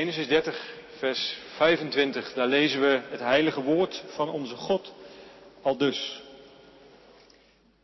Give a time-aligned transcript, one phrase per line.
[0.00, 4.92] Genesis 30, vers 25, daar lezen we het heilige woord van onze God
[5.62, 6.22] al dus.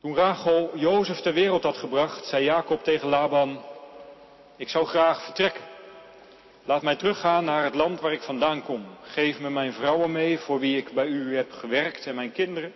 [0.01, 3.65] Toen Rachel Jozef ter wereld had gebracht, zei Jacob tegen Laban,
[4.57, 5.63] ik zou graag vertrekken.
[6.65, 8.87] Laat mij teruggaan naar het land waar ik vandaan kom.
[9.03, 12.73] Geef me mijn vrouwen mee voor wie ik bij u heb gewerkt en mijn kinderen.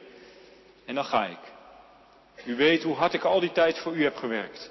[0.85, 1.53] En dan ga ik.
[2.45, 4.71] U weet hoe hard ik al die tijd voor u heb gewerkt.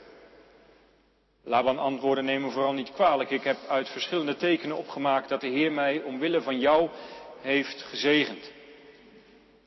[1.50, 3.29] Laban antwoordde, neem me vooral niet kwalijk.
[3.29, 6.89] Ik heb uit verschillende tekenen opgemaakt dat de Heer mij omwille van jou
[7.42, 8.51] heeft gezegend.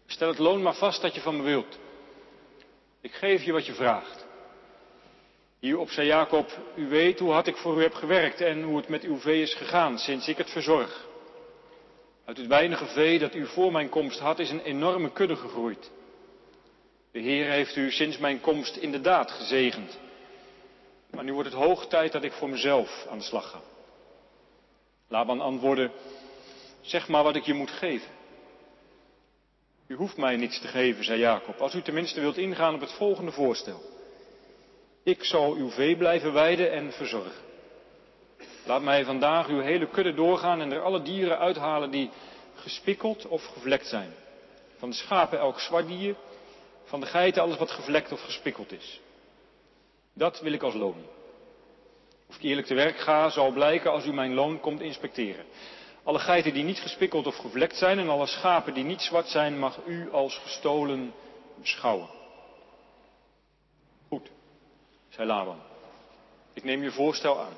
[0.07, 1.79] Stel het loon maar vast dat je van me wilt.
[3.01, 4.27] Ik geef je wat je vraagt.
[5.59, 8.89] Hierop zei Jacob, u weet hoe hard ik voor u heb gewerkt en hoe het
[8.89, 11.07] met uw vee is gegaan sinds ik het verzorg.
[12.25, 15.91] Uit het weinige vee dat u voor mijn komst had is een enorme kudde gegroeid.
[17.13, 19.99] De Heer heeft u sinds mijn komst inderdaad gezegend.
[21.15, 23.61] Maar nu wordt het hoog tijd dat ik voor mezelf aan de slag ga.
[25.09, 25.91] Laban antwoordde,
[26.81, 28.11] zeg maar wat ik je moet geven.
[29.87, 32.93] U hoeft mij niets te geven, zei Jacob, als u tenminste wilt ingaan op het
[32.93, 33.83] volgende voorstel.
[35.03, 37.43] Ik zal uw vee blijven weiden en verzorgen.
[38.65, 42.11] Laat mij vandaag uw hele kudde doorgaan en er alle dieren uithalen die
[42.55, 44.13] gespikkeld of gevlekt zijn.
[44.77, 46.15] Van de schapen elk zwart dier,
[46.85, 49.01] van de geiten alles wat gevlekt of gespikkeld is.
[50.15, 51.05] Dat wil ik als loon.
[52.29, 55.45] Of ik eerlijk te werk ga, zal blijken als u mijn loon komt inspecteren.
[56.03, 59.59] Alle geiten die niet gespikkeld of gevlekt zijn en alle schapen die niet zwart zijn,
[59.59, 61.13] mag u als gestolen
[61.55, 62.09] beschouwen.
[64.09, 64.31] Goed,
[65.09, 65.61] zei Laban.
[66.53, 67.57] Ik neem je voorstel aan.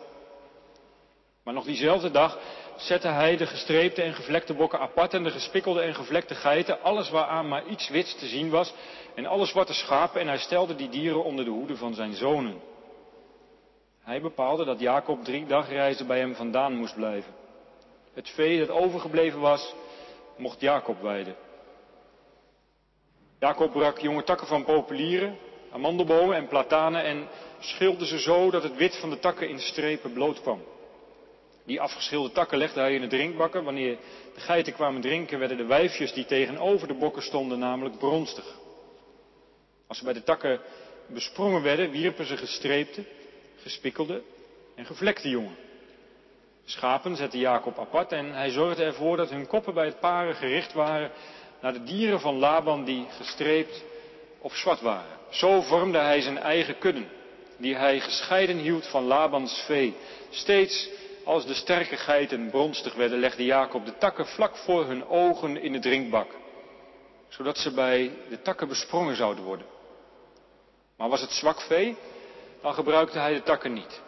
[1.43, 2.39] Maar nog diezelfde dag
[2.77, 7.11] zette hij de gestreepte en gevlekte bokken apart en de gespikkelde en gevlekte geiten, alles
[7.11, 8.75] waaraan maar iets wits te zien was,
[9.15, 12.61] en alle zwarte schapen, en hij stelde die dieren onder de hoede van zijn zonen.
[14.01, 17.33] Hij bepaalde dat Jacob drie dagreizen bij hem vandaan moest blijven.
[18.15, 19.75] Het vee dat overgebleven was,
[20.37, 21.37] mocht Jacob weiden.
[23.39, 25.37] Jacob brak jonge takken van populieren,
[25.73, 27.29] amandelbomen en platanen en
[27.59, 30.63] schilde ze zo dat het wit van de takken in strepen bloot kwam.
[31.65, 33.65] Die afgeschilde takken legde hij in de drinkbakken.
[33.65, 33.99] Wanneer
[34.35, 38.45] de geiten kwamen drinken, werden de wijfjes die tegenover de bokken stonden namelijk bronstig.
[39.95, 40.61] Als ze bij de takken
[41.07, 43.05] besprongen werden, wierpen ze gestreepte,
[43.63, 44.23] gespikkelde
[44.75, 45.57] en gevlekte jongen.
[46.65, 50.73] Schapen zette Jacob apart en hij zorgde ervoor dat hun koppen bij het paren gericht
[50.73, 51.11] waren
[51.61, 53.85] naar de dieren van Laban die gestreept
[54.39, 55.19] of zwart waren.
[55.31, 57.09] Zo vormde hij zijn eigen kudden,
[57.57, 59.97] die hij gescheiden hield van Labans vee.
[60.31, 60.89] Steeds
[61.25, 65.73] als de sterke geiten bronstig werden, legde Jacob de takken vlak voor hun ogen in
[65.73, 66.31] de drinkbak,
[67.29, 69.73] zodat ze bij de takken besprongen zouden worden.
[71.05, 71.97] Maar was het zwak vee,
[72.63, 74.01] dan gebruikte hij de takken niet.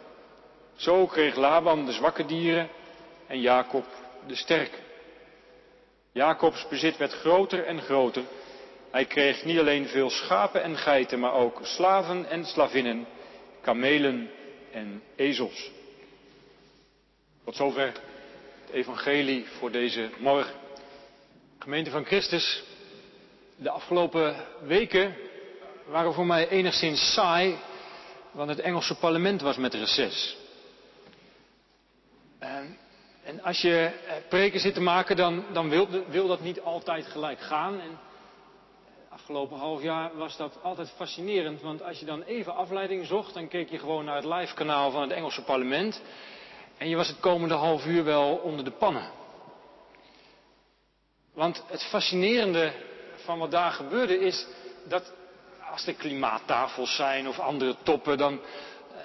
[0.75, 2.69] Zo kreeg Laban de zwakke dieren
[3.27, 3.85] en Jacob
[4.27, 4.77] de sterke.
[6.11, 8.23] Jacobs bezit werd groter en groter.
[8.91, 13.07] Hij kreeg niet alleen veel schapen en geiten, maar ook slaven en slavinnen,
[13.61, 14.29] kamelen
[14.71, 15.71] en ezels.
[17.45, 20.55] Tot zover het evangelie voor deze morgen.
[21.59, 22.63] Gemeente van Christus,
[23.55, 25.15] de afgelopen weken
[25.87, 27.57] waren voor mij enigszins saai,
[28.31, 30.37] want het Engelse parlement was met reces.
[32.39, 32.77] En,
[33.23, 37.05] en als je eh, preken zit te maken, dan, dan wil, wil, dat niet altijd
[37.05, 37.79] gelijk gaan.
[37.79, 37.99] En
[39.09, 43.47] afgelopen half jaar was dat altijd fascinerend, want als je dan even afleiding zocht, dan
[43.47, 46.01] keek je gewoon naar het live kanaal van het Engelse parlement.
[46.77, 49.09] En je was het komende half uur wel onder de pannen.
[51.33, 52.71] Want het fascinerende
[53.15, 54.47] van wat daar gebeurde is
[54.83, 55.13] dat
[55.77, 58.39] als er klimaattafels zijn of andere toppen, dan,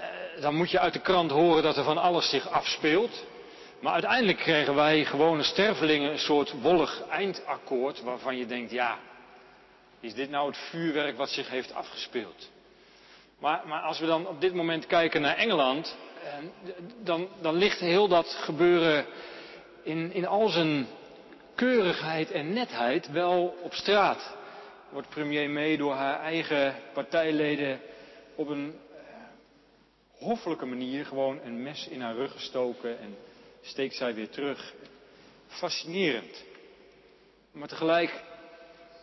[0.00, 3.24] eh, dan moet je uit de krant horen dat er van alles zich afspeelt.
[3.80, 8.98] Maar uiteindelijk kregen wij gewone stervelingen een soort wollig eindakkoord waarvan je denkt, ja,
[10.00, 12.50] is dit nou het vuurwerk wat zich heeft afgespeeld?
[13.38, 15.96] Maar, maar als we dan op dit moment kijken naar Engeland,
[17.02, 19.06] dan, dan ligt heel dat gebeuren
[19.82, 20.86] in, in al zijn
[21.54, 24.40] keurigheid en netheid wel op straat.
[24.92, 27.80] Wordt premier May door haar eigen partijleden
[28.34, 29.04] op een eh,
[30.18, 33.16] hoffelijke manier gewoon een mes in haar rug gestoken en
[33.60, 34.74] steekt zij weer terug.
[35.46, 36.44] Fascinerend.
[37.52, 38.22] Maar tegelijk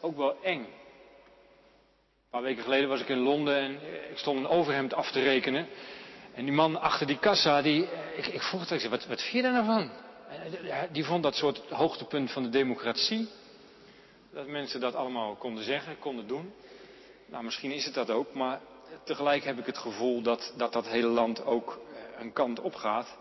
[0.02, 0.60] ook wel eng.
[0.60, 3.80] Een paar weken geleden was ik in Londen en
[4.12, 5.68] ik stond een overhemd af te rekenen.
[6.34, 9.32] En die man achter die kassa, die, eh, ik, ik vroeg het, wat, wat vind
[9.32, 9.92] je daar nou van?
[10.70, 13.30] Eh, die vond dat soort hoogtepunt van de democratie.
[14.34, 16.54] Dat mensen dat allemaal konden zeggen, konden doen.
[17.26, 18.62] Nou, misschien is het dat ook, maar
[19.04, 22.76] tegelijk heb ik het gevoel dat dat, dat hele land ook eh, een kant op
[22.76, 23.18] gaat.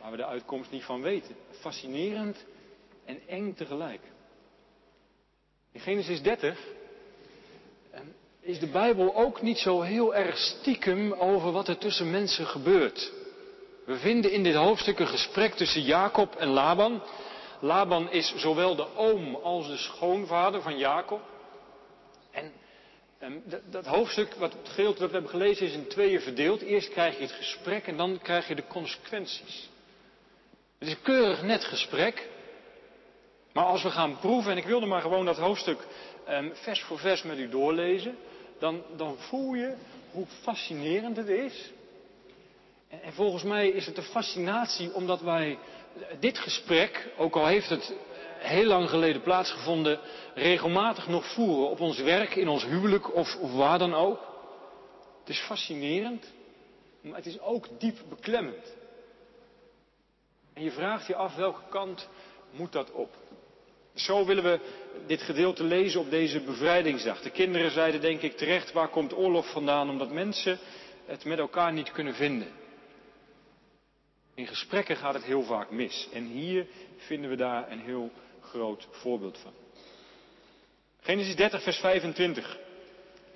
[0.00, 1.36] waar we de uitkomst niet van weten.
[1.50, 2.44] Fascinerend
[3.04, 4.00] en eng tegelijk.
[5.72, 6.58] In Genesis 30
[7.90, 8.06] ehm,
[8.40, 13.12] is de Bijbel ook niet zo heel erg stiekem over wat er tussen mensen gebeurt.
[13.84, 17.02] We vinden in dit hoofdstuk een gesprek tussen Jacob en Laban.
[17.60, 21.20] Laban is zowel de oom als de schoonvader van Jacob.
[22.30, 22.52] En
[23.18, 23.32] ehm,
[23.70, 26.60] dat hoofdstuk, wat het gedeelte dat we hebben gelezen, is in tweeën verdeeld.
[26.60, 29.70] Eerst krijg je het gesprek en dan krijg je de consequenties.
[30.78, 32.28] Het is een keurig net gesprek.
[33.52, 35.86] Maar als we gaan proeven, en ik wilde maar gewoon dat hoofdstuk
[36.28, 38.16] um, vers voor vers met u doorlezen,
[38.58, 39.74] dan, dan voel je
[40.10, 41.70] hoe fascinerend het is.
[42.88, 45.58] En, en volgens mij is het een fascinatie omdat wij
[46.20, 47.94] dit gesprek, ook al heeft het
[48.38, 50.00] heel lang geleden plaatsgevonden,
[50.34, 54.20] regelmatig nog voeren op ons werk, in ons huwelijk of, of waar dan ook.
[55.20, 56.32] Het is fascinerend,
[57.00, 58.76] maar het is ook diep beklemmend.
[60.52, 62.08] En je vraagt je af welke kant
[62.50, 63.14] moet dat op?
[63.94, 64.60] Zo willen we
[65.06, 67.22] dit gedeelte lezen op deze bevrijdingsdag.
[67.22, 69.90] De kinderen zeiden denk ik terecht, waar komt oorlog vandaan?
[69.90, 70.58] Omdat mensen
[71.06, 72.48] het met elkaar niet kunnen vinden.
[74.36, 76.08] In gesprekken gaat het heel vaak mis.
[76.12, 76.66] En hier
[76.96, 78.10] vinden we daar een heel
[78.40, 79.52] groot voorbeeld van.
[81.00, 82.58] Genesis 30, vers 25.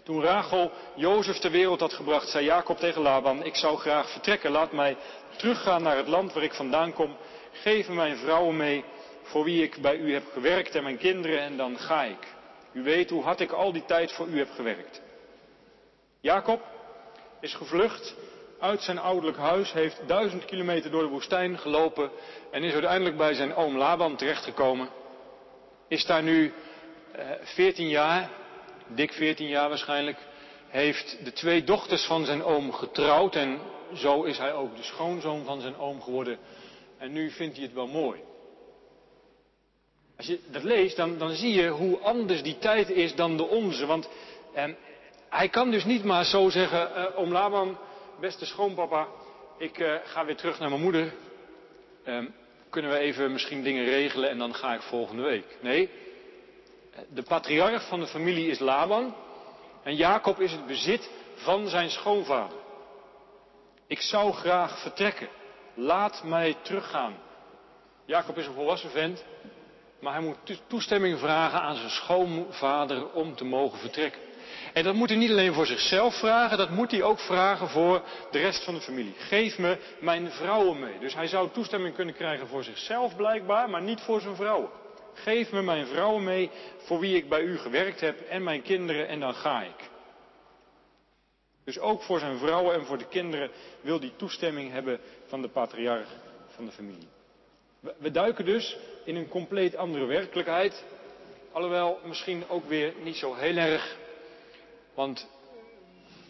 [0.02, 4.50] Toen Rachel Jozef ter wereld had gebracht, zei Jacob tegen Laban, ik zou graag vertrekken,
[4.50, 4.96] laat mij
[5.36, 7.16] teruggaan naar het land waar ik vandaan kom,
[7.52, 8.84] geef mijn vrouwen mee,
[9.22, 12.34] voor wie ik bij u heb gewerkt en mijn kinderen, en dan ga ik.
[12.72, 15.00] U weet hoe hard ik al die tijd voor u heb gewerkt.
[16.20, 16.62] Jacob
[17.40, 18.14] is gevlucht
[18.60, 22.10] uit zijn ouderlijk huis, heeft duizend kilometer door de woestijn gelopen
[22.50, 24.88] en is uiteindelijk bij zijn oom Laban terechtgekomen.
[25.88, 26.52] Is daar nu
[27.12, 28.30] eh, veertien jaar,
[28.86, 30.18] dik veertien jaar waarschijnlijk,
[30.68, 33.60] heeft de twee dochters van zijn oom getrouwd en
[33.94, 36.38] zo is hij ook de schoonzoon van zijn oom geworden.
[36.98, 38.20] En nu vindt hij het wel mooi.
[40.16, 43.46] Als je dat leest, dan, dan zie je hoe anders die tijd is dan de
[43.46, 43.86] onze.
[43.86, 44.08] Want
[44.54, 44.64] eh,
[45.28, 47.78] hij kan dus niet maar zo zeggen, eh, Laban,
[48.20, 49.06] beste schoonpapa,
[49.58, 51.12] ik eh, ga weer terug naar mijn moeder.
[52.04, 52.24] Eh,
[52.70, 55.56] kunnen we even misschien dingen regelen en dan ga ik volgende week.
[55.60, 55.90] Nee,
[57.08, 59.14] de patriarch van de familie is Laban
[59.82, 62.58] en Jacob is het bezit van zijn schoonvader.
[63.86, 65.28] Ik zou graag vertrekken.
[65.74, 67.14] Laat mij teruggaan.
[68.04, 69.24] Jacob is een volwassen vent,
[70.00, 74.20] maar hij moet toestemming vragen aan zijn schoonvader om te mogen vertrekken.
[74.72, 78.02] En dat moet hij niet alleen voor zichzelf vragen, dat moet hij ook vragen voor
[78.30, 79.14] de rest van de familie.
[79.18, 80.98] Geef me mijn vrouwen mee.
[80.98, 84.70] Dus hij zou toestemming kunnen krijgen voor zichzelf blijkbaar, maar niet voor zijn vrouwen.
[85.14, 89.08] Geef me mijn vrouwen mee voor wie ik bij u gewerkt heb en mijn kinderen
[89.08, 89.88] en dan ga ik.
[91.64, 93.50] Dus ook voor zijn vrouwen en voor de kinderen
[93.80, 96.08] wil hij toestemming hebben van de patriarch
[96.48, 97.08] van de familie.
[97.98, 100.84] We duiken dus in een compleet andere werkelijkheid.
[101.52, 103.96] Alhoewel misschien ook weer niet zo heel erg.
[104.94, 105.28] Want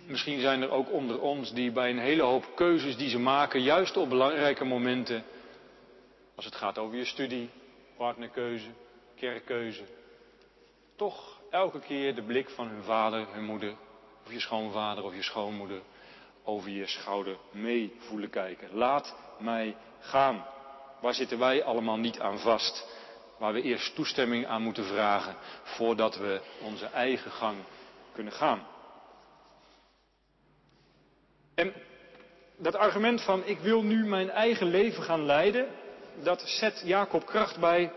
[0.07, 3.63] misschien zijn er ook onder ons die bij een hele hoop keuzes die ze maken,
[3.63, 5.25] juist op belangrijke momenten,
[6.35, 7.51] als het gaat over je studie,
[7.97, 8.69] partnerkeuze,
[9.17, 9.83] kerkkeuze,
[10.97, 13.75] toch elke keer de blik van hun vader, hun moeder,
[14.27, 15.81] of je schoonvader of je schoonmoeder
[16.45, 18.69] over je schouder mee voelen kijken.
[18.73, 20.47] Laat mij gaan.
[21.01, 22.87] Waar zitten wij allemaal niet aan vast?
[23.39, 27.57] Waar we eerst toestemming aan moeten vragen voordat we onze eigen gang
[28.21, 28.67] kunnen gaan.
[31.55, 31.73] En
[32.57, 35.69] dat argument van ik wil nu mijn eigen leven gaan leiden,
[36.23, 37.93] dat zet Jacob kracht bij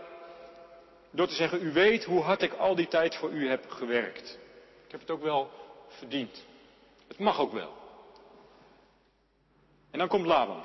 [1.10, 4.38] door te zeggen, u weet hoe hard ik al die tijd voor u heb gewerkt.
[4.84, 5.50] Ik heb het ook wel
[5.88, 6.44] verdiend.
[7.08, 7.72] Het mag ook wel.
[9.90, 10.62] En dan komt Laban.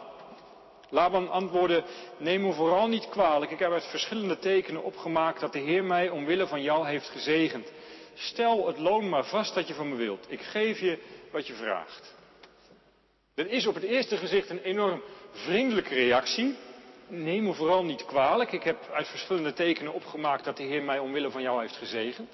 [0.90, 1.84] Laban antwoordde,
[2.18, 3.52] neem me vooral niet kwalijk.
[3.52, 7.72] Ik heb uit verschillende tekenen opgemaakt dat de Heer mij omwille van jou heeft gezegend.
[8.20, 10.26] Stel het loon maar vast dat je van me wilt.
[10.28, 11.00] Ik geef je
[11.32, 12.16] wat je vraagt.
[13.36, 16.56] Dat is op het eerste gezicht een enorm vriendelijke reactie.
[17.08, 18.52] Neem me vooral niet kwalijk.
[18.52, 22.30] Ik heb uit verschillende tekenen opgemaakt dat de Heer mij omwille van jou heeft gezegend.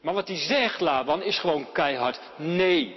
[0.00, 2.96] Maar wat hij zegt, Laban, is gewoon keihard nee.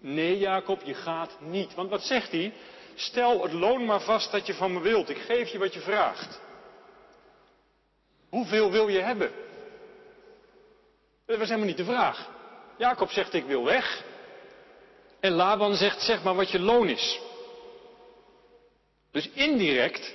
[0.00, 1.74] Nee, Jacob, je gaat niet.
[1.74, 2.52] Want wat zegt hij?
[2.94, 5.08] Stel het loon maar vast dat je van me wilt.
[5.08, 6.40] Ik geef je wat je vraagt.
[8.28, 9.32] Hoeveel wil je hebben?
[11.30, 12.28] Dat was helemaal niet de vraag.
[12.76, 14.04] Jacob zegt ik wil weg.
[15.20, 17.20] En Laban zegt zeg maar wat je loon is.
[19.10, 20.14] Dus indirect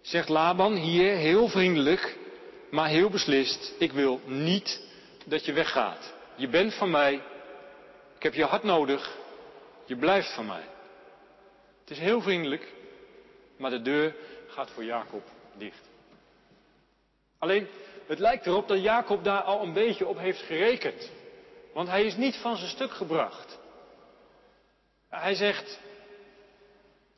[0.00, 2.16] zegt Laban hier heel vriendelijk,
[2.70, 4.82] maar heel beslist, ik wil niet
[5.24, 6.14] dat je weggaat.
[6.36, 7.14] Je bent van mij,
[8.16, 9.16] ik heb je hart nodig,
[9.84, 10.64] je blijft van mij.
[11.80, 12.72] Het is heel vriendelijk,
[13.56, 14.14] Maar de deur
[14.48, 15.22] gaat voor Jacob
[15.58, 15.88] dicht.
[17.38, 17.68] Alleen,
[18.06, 21.10] het lijkt erop dat Jacob daar al een beetje op heeft gerekend.
[21.72, 23.58] Want hij is niet van zijn stuk gebracht.
[25.08, 25.80] Hij zegt,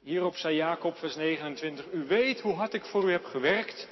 [0.02, 3.88] hierop zei Jacob, vers 29, u weet hoe hard ik voor u heb gewerkt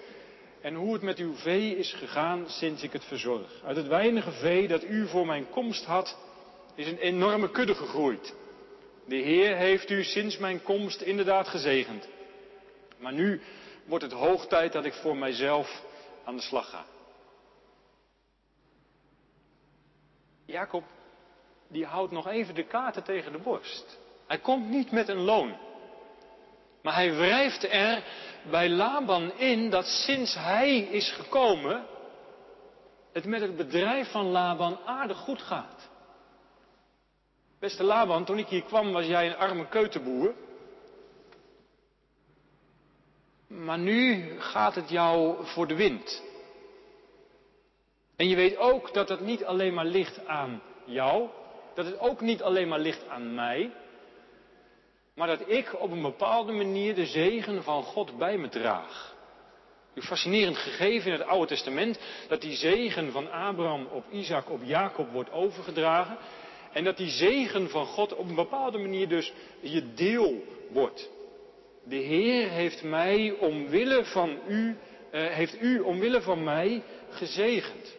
[0.60, 3.62] en hoe het met uw vee is gegaan sinds ik het verzorg.
[3.64, 6.18] Uit het weinige vee dat u voor mijn komst had,
[6.74, 8.34] is een enorme kudde gegroeid.
[9.06, 12.08] De Heer heeft u sinds mijn komst inderdaad gezegend.
[12.98, 13.40] Maar nu
[13.84, 15.82] wordt het hoog tijd dat ik voor mijzelf
[16.26, 16.84] aan de slag ga.
[20.46, 20.84] Jacob,
[21.68, 23.98] die houdt nog even de kaarten tegen de borst.
[24.26, 25.56] Hij komt niet met een loon.
[26.82, 28.04] Maar hij wrijft er
[28.50, 31.86] bij Laban in dat sinds hij is gekomen,
[33.12, 35.88] het met het bedrijf van Laban aardig goed gaat.
[37.58, 40.34] Beste Laban, toen ik hier kwam was jij een arme keutenboer.
[43.46, 46.22] Maar nu gaat het jou voor de wind.
[48.16, 51.28] En je weet ook dat het niet alleen maar ligt aan jou,
[51.74, 53.70] dat het ook niet alleen maar ligt aan mij,
[55.14, 59.14] maar dat ik op een bepaalde manier de zegen van God bij me draag.
[59.94, 61.98] Een fascinerend gegeven in het Oude Testament,
[62.28, 66.16] dat die zegen van Abraham op Isaac, op Jacob wordt overgedragen.
[66.72, 71.10] En dat die zegen van God op een bepaalde manier dus je deel wordt.
[71.88, 74.76] De Heer heeft mij omwille van u,
[75.12, 77.96] uh, heeft u omwille van mij gezegend.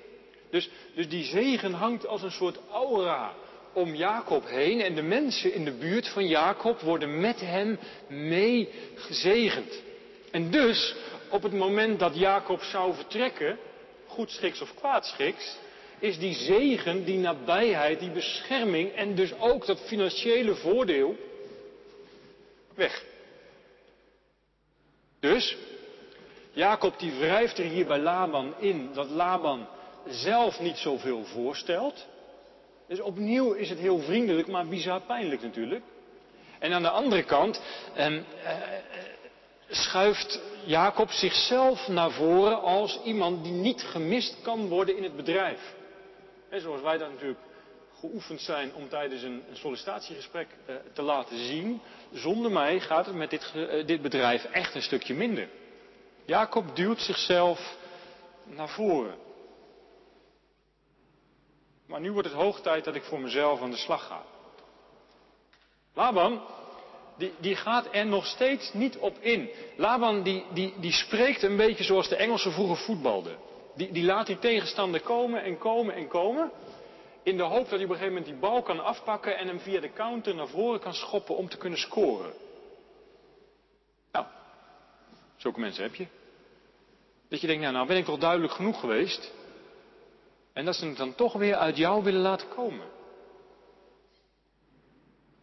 [0.49, 3.33] Dus, dus die zegen hangt als een soort aura
[3.73, 8.69] om Jacob heen en de mensen in de buurt van Jacob worden met hem mee
[8.95, 9.81] gezegend.
[10.31, 10.95] En dus,
[11.29, 13.57] op het moment dat Jacob zou vertrekken,
[14.07, 15.57] goedschiks of kwaadschiks,
[15.99, 21.15] is die zegen, die nabijheid, die bescherming en dus ook dat financiële voordeel
[22.75, 23.03] weg.
[25.19, 25.57] Dus,
[26.51, 29.67] Jacob die wrijft er hier bij Laban in dat Laban
[30.07, 32.05] zelf niet zoveel voorstelt.
[32.87, 35.83] Dus opnieuw is het heel vriendelijk, maar bizar pijnlijk natuurlijk.
[36.59, 37.61] En aan de andere kant
[37.93, 38.13] eh,
[39.69, 45.75] schuift Jacob zichzelf naar voren als iemand die niet gemist kan worden in het bedrijf.
[46.49, 47.39] En zoals wij dat natuurlijk
[47.99, 51.81] geoefend zijn om tijdens een, sollicitatiegesprek eh, te laten zien.
[52.11, 55.49] Zonder mij gaat het met dit, eh, dit bedrijf echt een stukje minder.
[56.25, 57.77] Jacob duwt zichzelf
[58.43, 59.15] naar voren.
[61.85, 64.23] Maar nu wordt het hoog tijd dat ik voor mezelf aan de slag ga.
[65.93, 66.41] Laban,
[67.17, 69.49] die, die gaat er nog steeds niet op in.
[69.75, 73.37] Laban, die, die, die spreekt een beetje zoals de Engelsen vroeger voetbalden.
[73.75, 76.51] Die, die laat die tegenstander komen en komen en komen.
[77.27, 79.59] In de hoop dat hij op een gegeven moment die bal kan afpakken en hem
[79.59, 82.33] via de counter naar voren kan schoppen om te kunnen scoren.
[84.11, 84.25] Nou,
[85.35, 86.07] zulke mensen heb je.
[87.29, 89.33] Dat je denkt, nou, nou ben ik toch duidelijk genoeg geweest.
[90.53, 92.87] En dat ze het dan toch weer uit jou willen laten komen.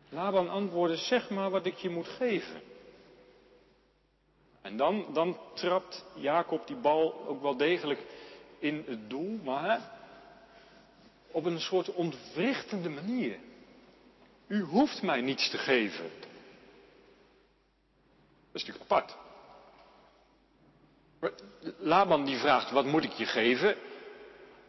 [0.09, 2.63] Laban antwoordde, zeg maar wat ik je moet geven.
[4.63, 8.01] En dan, dan trapt Jacob die bal ook wel degelijk
[8.59, 9.93] in het doel, maar
[11.35, 13.39] op een soort ontwrichtende manier.
[14.47, 16.11] U hoeft mij niets te geven.
[18.53, 19.17] Dat is natuurlijk apart.
[21.79, 23.77] Laban die vraagt, wat moet ik je geven?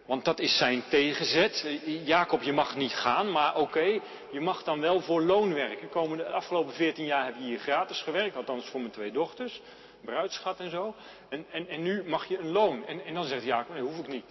[0.06, 1.80] Want dat is zijn tegenzet.
[1.86, 4.00] Jacob, je mag niet gaan, maar oké,
[4.32, 6.18] je mag dan wel voor loon werken.
[6.18, 9.62] De afgelopen veertien jaar heb je hier gratis gewerkt, althans voor mijn twee dochters,
[10.02, 10.96] bruidschat en zo.
[11.30, 12.86] En, en, en nu mag je een loon.
[12.86, 14.26] En, en dan zegt Jacob, nee, hoef ik niet.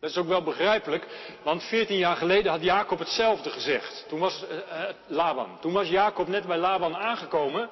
[0.00, 1.06] Dat is ook wel begrijpelijk,
[1.42, 4.04] want veertien jaar geleden had Jacob hetzelfde gezegd.
[4.08, 5.58] Toen was uh, Laban.
[5.60, 7.68] Toen was Jacob net bij Laban aangekomen.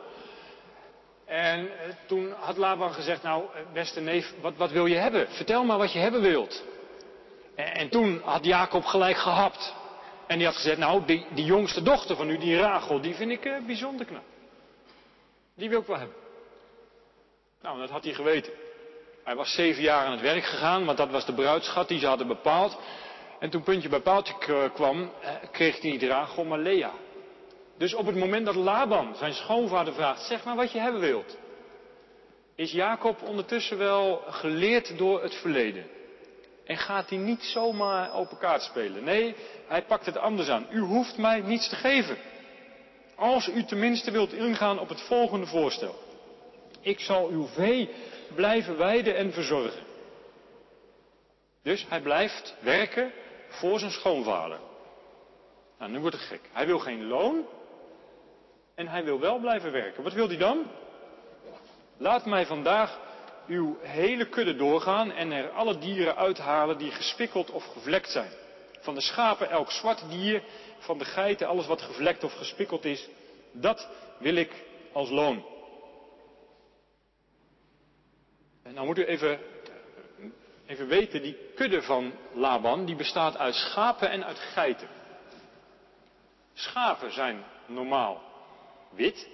[1.24, 5.28] En eh, toen had Laban gezegd, nou eh, beste neef, wat, wat wil je hebben?
[5.30, 6.64] Vertel maar wat je hebben wilt.
[7.54, 9.74] En, en, toen had Jacob gelijk gehapt.
[10.26, 13.30] En die had gezegd, nou die, die jongste dochter van u, die Rachel, die vind
[13.30, 14.24] ik bijzonder knap.
[15.54, 16.16] Die wil ik wel hebben.
[17.62, 18.52] Nou, dat had hij geweten.
[19.28, 22.06] Hij was zeven jaar aan het werk gegaan, want dat was de bruidschat die ze
[22.06, 22.78] hadden bepaald.
[23.38, 25.12] En toen puntje bij paaltje kwam,
[25.52, 26.90] kreeg hij niet Rachel, maar Lea.
[27.78, 31.36] Dus op het moment dat Laban zijn schoonvader vraagt, zeg maar wat je hebben wilt,
[32.54, 35.86] is Jacob ondertussen wel geleerd door het verleden.
[36.64, 39.04] En gaat hij niet zomaar open kaart spelen.
[39.04, 39.34] Nee,
[39.66, 40.66] hij pakt het anders aan.
[40.70, 42.16] U hoeft mij niets te geven.
[43.16, 45.94] Als u tenminste wilt ingaan op het volgende voorstel.
[46.80, 47.90] Ik zal uw vee
[48.34, 49.82] blijven weiden en verzorgen.
[51.62, 53.12] Dus hij blijft werken
[53.48, 54.58] voor zijn schoonvader.
[55.78, 56.40] Nou, nu wordt het gek.
[56.52, 57.46] Hij wil geen loon,
[58.74, 60.02] En hij wil wel blijven werken.
[60.02, 60.66] Wat wil hij dan?
[61.96, 62.98] Laat mij vandaag
[63.46, 68.30] uw hele kudde doorgaan en er alle dieren uithalen die gespikkeld of gevlekt zijn.
[68.80, 70.42] Van de schapen elk zwart dier,
[70.78, 73.08] van de geiten alles wat gevlekt of gespikkeld is.
[73.52, 75.44] Dat wil ik als loon.
[78.57, 79.40] En nou moet u even,
[80.66, 84.88] even weten, die kudde van Laban, die bestaat uit schapen en uit geiten.
[86.54, 88.22] Schapen zijn normaal
[88.90, 89.28] wit.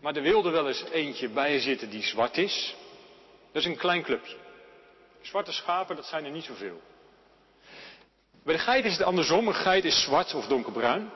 [0.00, 2.76] Maar er wilde wel eens eentje bij zitten die zwart is.
[3.52, 4.36] Dat is een klein clubje.
[5.20, 6.80] Zwarte schapen, dat zijn er niet zoveel.
[8.44, 9.46] Bij de geit is het andersom.
[9.46, 11.10] Een geit is zwart of donkerbruin.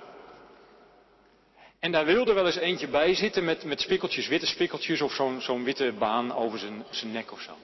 [1.85, 5.41] En daar wilde wel eens eentje bij zitten met, met spikkeltjes, witte spikkeltjes of zo'n
[5.41, 7.57] zo'n witte baan over zijn, zijn nek of zo.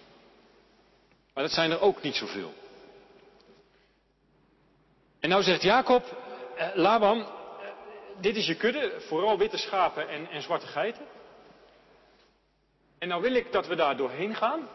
[1.35, 2.53] Maar dat zijn er ook niet zoveel.
[5.21, 6.17] En nou zegt Jacob,
[6.57, 7.27] eh, Laban, eh,
[8.21, 11.07] dit is je kudde, vooral witte schapen en, en zwarte geiten.
[12.99, 14.69] En nou wil ik dat we daar doorheen gaan.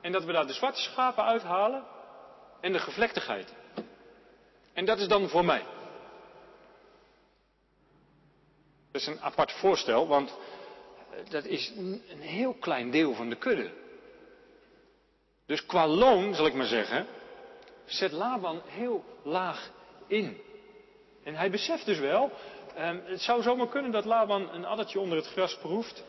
[0.00, 1.84] En dat we daar de zwarte schapen uithalen
[2.60, 3.56] en de gevlekte geiten.
[4.72, 5.62] En dat is dan voor mij.
[8.92, 10.36] Dat is een apart voorstel, want
[11.28, 13.70] dat is een heel klein deel van de kudde.
[15.46, 17.06] Dus qua loon, zal ik maar zeggen,
[17.84, 19.70] zet Laban heel laag
[20.06, 20.40] in.
[21.24, 22.30] En hij beseft dus wel,
[22.74, 26.04] eh, het zou zomaar kunnen dat Laban een addertje onder het gras proeft.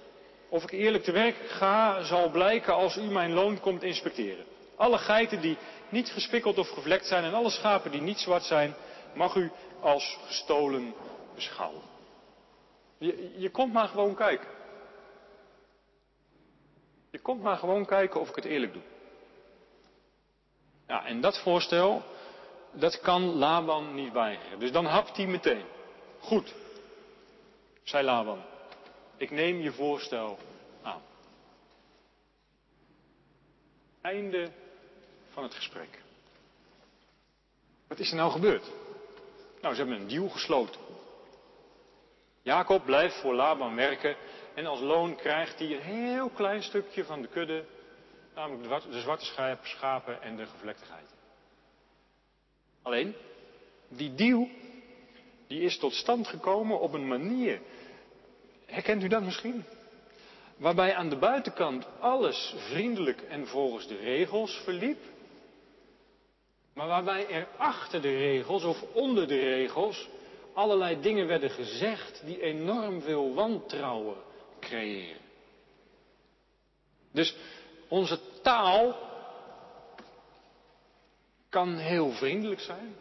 [0.50, 4.46] Of ik eerlijk te werk ga, zal blijken als u mijn loon komt inspecteren.
[4.76, 5.58] Alle geiten die
[5.90, 8.76] niet gespikkeld of gevlekt zijn en alle schapen die niet zwart zijn,
[9.14, 10.94] mag u als gestolen
[11.36, 11.82] beschouwen.
[13.00, 14.48] Je, je komt maar gewoon kijken.
[17.12, 18.82] Je komt maar gewoon kijken of ik het eerlijk doe.
[20.88, 22.04] Ja, en dat voorstel,
[22.72, 24.60] dat kan Laban niet weigeren.
[24.60, 25.66] Dus dan hapt hij meteen.
[26.20, 26.54] Goed,
[27.84, 28.42] zei Laban.
[29.18, 30.38] Ik neem je voorstel
[30.82, 31.02] aan.
[34.02, 34.52] Einde
[35.30, 36.02] van het gesprek.
[37.88, 38.72] Wat is er nou gebeurd?
[39.62, 40.82] Nou, ze hebben een deal gesloten.
[42.42, 44.16] Jacob blijft voor Laban werken
[44.54, 47.66] en als loon krijgt hij een heel klein stukje van de kudde,
[48.36, 49.26] namelijk de zwarte
[49.62, 51.14] schapen en de gevlektigheid.
[52.82, 53.16] Alleen,
[53.88, 54.48] die deal,
[55.48, 57.60] die is tot stand gekomen op een manier
[58.70, 59.64] Herkent u dat misschien?
[60.58, 65.00] Waarbij aan de buitenkant alles vriendelijk en volgens de regels verliep.
[66.74, 70.10] Maar waarbij er achter de regels of onder de regels
[70.54, 74.18] allerlei dingen werden gezegd die enorm veel wantrouwen
[74.60, 75.22] creëren.
[77.12, 77.36] Dus
[77.88, 78.96] onze taal
[81.50, 82.96] kan heel vriendelijk zijn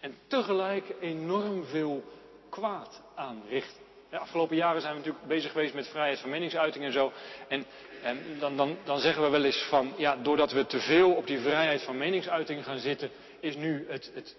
[0.00, 2.04] en tegelijk enorm veel
[2.48, 3.86] kwaad aanrichten.
[4.10, 7.12] De afgelopen jaren zijn we natuurlijk bezig geweest met vrijheid van meningsuiting en zo.
[7.48, 7.64] En,
[8.02, 11.26] en dan, dan, dan, zeggen we wel eens van, ja, doordat we te veel op
[11.26, 14.36] die vrijheid van meningsuiting gaan zitten, is nu het, het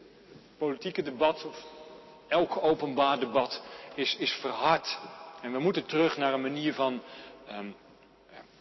[0.58, 1.66] politieke debat, of
[2.30, 3.62] elk openbaar debat,
[3.96, 4.98] is, is verhard.
[5.42, 7.02] En we moeten terug naar een manier van
[7.52, 7.76] um,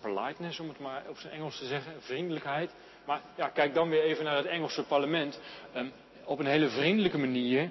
[0.01, 2.71] politeness, om het maar op zijn Engels te zeggen, vriendelijkheid.
[3.07, 5.41] Maar ja, kijk dan weer even naar het Engelse parlement.
[5.77, 5.93] Um,
[6.25, 7.71] op een hele vriendelijke manier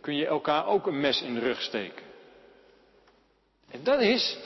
[0.00, 2.06] kun je elkaar ook een mes in de rug steken.
[3.70, 4.38] En dat is,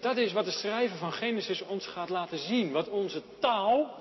[0.00, 2.72] dat is wat de schrijver van Genesis ons gaat laten zien.
[2.72, 3.98] Wat onze taal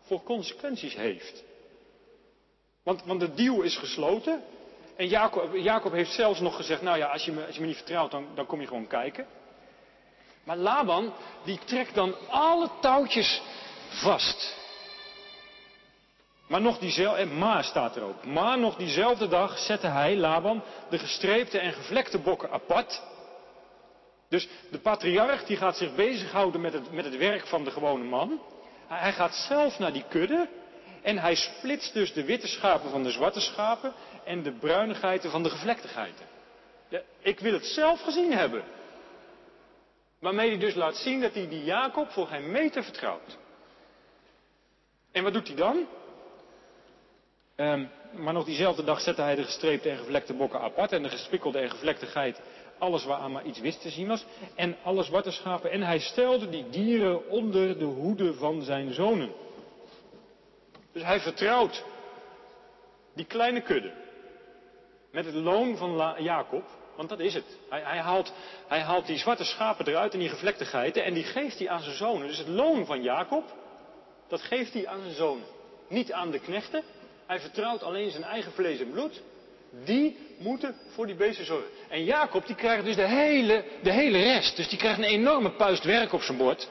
[0.00, 1.44] voor consequenties heeft.
[2.82, 4.42] Want, want de deal is gesloten.
[4.96, 7.66] En Jacob, Jacob, heeft zelfs nog gezegd, nou ja, als je me, als je me
[7.66, 9.26] niet vertrouwt, dan, dan kom je gewoon kijken.
[10.44, 11.12] Maar Laban,
[11.44, 13.42] die trekt dan alle touwtjes
[13.88, 14.60] vast.
[16.48, 18.24] Maar nog diezelfde, maar staat er ook.
[18.24, 23.02] Maar nog diezelfde dag zette hij, Laban, de gestreepte en gevlekte bokken apart.
[24.28, 28.04] Dus de patriarch die gaat zich bezighouden met het, met het werk van de gewone
[28.04, 28.40] man.
[28.86, 30.48] Hij gaat zelf naar die kudde
[31.02, 33.92] en hij splitst dus de witte schapen van de zwarte schapen
[34.24, 36.26] en de bruine geiten van de gevlekte geiten.
[37.20, 38.62] ik wil het zelf gezien hebben.
[40.18, 43.38] Waarmee hij dus laat zien dat hij die Jacob voor geen meter vertrouwt.
[45.12, 45.86] En wat doet hij dan?
[47.56, 51.08] Um, maar nog diezelfde dag zette hij de gestreepte en gevlekte bokken apart en de
[51.08, 52.40] gespikkelde en gevlekte geit
[52.82, 55.70] alles waaraan maar iets wist te zien was, en alle zwarte schapen.
[55.70, 59.32] En hij stelde die dieren onder de hoede van zijn zonen.
[60.92, 61.84] Dus hij vertrouwt
[63.14, 64.01] die kleine kudde
[65.12, 66.64] met het loon van Jacob,
[66.96, 67.58] want dat is het.
[67.68, 68.32] Hij, hij, haalt,
[68.68, 71.82] hij haalt die zwarte schapen eruit en die gevlekte geiten en die geeft hij aan
[71.82, 72.26] zijn zonen.
[72.26, 73.44] Dus het loon van Jacob,
[74.28, 75.46] dat geeft hij aan zijn zonen.
[75.88, 76.82] Niet aan de knechten.
[77.26, 79.22] Hij vertrouwt alleen zijn eigen vlees en bloed.
[79.84, 81.70] Die moeten voor die beesten zorgen.
[81.88, 84.56] En Jacob die krijgt dus de hele, de hele rest.
[84.56, 86.68] Dus die krijgt een enorme puist werk op zijn bord.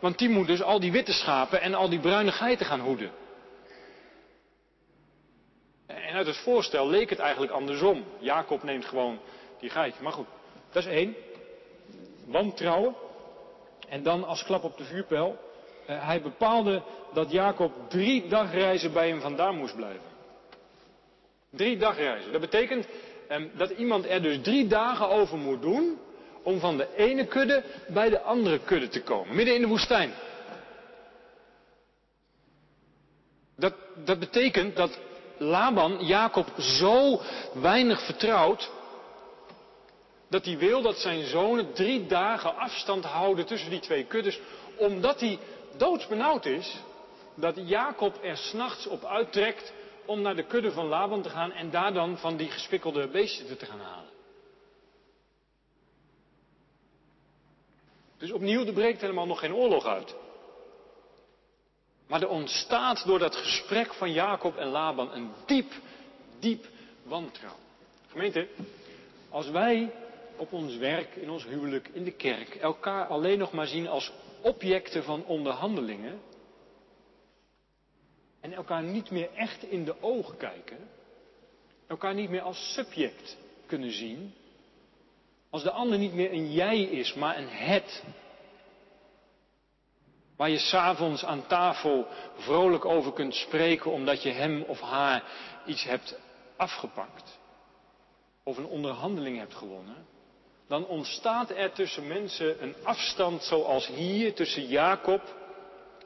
[0.00, 3.10] Want die moet dus al die witte schapen en al die bruine geiten gaan hoeden.
[6.22, 8.04] En uit het voorstel leek het eigenlijk andersom.
[8.18, 9.18] Jacob neemt gewoon
[9.60, 10.02] die geitje.
[10.02, 10.26] Maar goed,
[10.72, 11.16] dat is één.
[12.26, 12.94] Wantrouwen.
[13.88, 15.38] En dan als klap op de vuurpijl.
[15.86, 16.82] Eh, hij bepaalde
[17.12, 20.02] dat Jacob drie dagreizen bij hem vandaan moest blijven.
[21.50, 22.32] Drie dagreizen.
[22.32, 22.86] Dat betekent
[23.28, 25.98] eh, dat iemand er dus drie dagen over moet doen
[26.42, 29.34] om van de ene kudde bij de andere kudde te komen.
[29.36, 30.12] Midden in de woestijn.
[33.56, 34.98] Dat, dat betekent dat
[35.38, 37.20] Laban Jacob zo
[37.52, 38.70] weinig vertrouwt
[40.28, 44.40] dat hij wil dat zijn zonen drie dagen afstand houden tussen die twee kuddes,
[44.76, 45.38] omdat hij
[45.76, 46.76] doodsbenauwd is
[47.34, 49.72] dat Jacob er s'nachts op uittrekt
[50.04, 53.58] om naar de kudde van Laban te gaan en daar dan van die gespikkelde beesten
[53.58, 54.10] te gaan halen.
[58.18, 60.14] Dus opnieuw, er breekt helemaal nog geen oorlog uit.
[62.12, 65.72] Maar er ontstaat door dat gesprek van Jacob en Laban een diep,
[66.38, 66.66] diep
[67.02, 67.62] wantrouwen.
[68.08, 68.48] Gemeente,
[69.28, 69.92] als wij
[70.36, 74.12] op ons werk, in ons huwelijk, in de kerk, elkaar alleen nog maar zien als
[74.42, 76.20] objecten van onderhandelingen,
[78.40, 80.78] en elkaar niet meer echt in de ogen kijken,
[81.86, 84.34] elkaar niet meer als subject kunnen zien,
[85.50, 88.02] als de ander niet meer een jij is, maar een het,
[90.42, 95.22] Waar je s'avonds aan tafel vrolijk over kunt spreken omdat je hem of haar
[95.66, 96.18] iets hebt
[96.56, 97.38] afgepakt.
[98.42, 100.06] Of een onderhandeling hebt gewonnen.
[100.68, 105.22] Dan ontstaat er tussen mensen een afstand zoals hier tussen Jacob